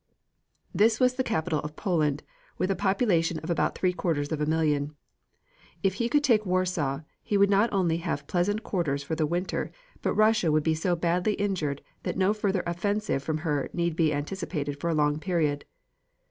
[0.73, 2.23] This was the capital of Poland,
[2.57, 4.95] with a population of about three quarters of a million.
[5.83, 9.71] If he could take Warsaw, he would not only have pleasant quarters for the winter
[10.01, 14.11] but Russia would be so badly injured that no further offensive from her need be
[14.11, 15.65] anticipated for a long period.